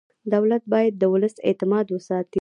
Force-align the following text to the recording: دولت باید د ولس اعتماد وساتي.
دولت 0.33 0.63
باید 0.73 0.93
د 0.97 1.03
ولس 1.13 1.35
اعتماد 1.47 1.85
وساتي. 1.91 2.29